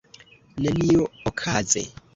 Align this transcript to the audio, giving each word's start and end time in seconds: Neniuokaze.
Neniuokaze. 0.61 1.83